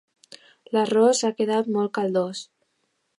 [0.77, 2.45] L'arròs ha quedat molt caldós.